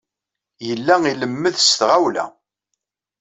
[0.67, 2.25] Yella ilemmed s tɣawla.